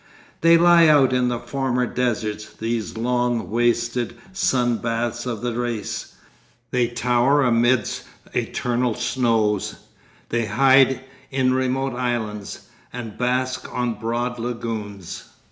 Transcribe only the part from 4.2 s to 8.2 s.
sun baths of the race, they tower amidst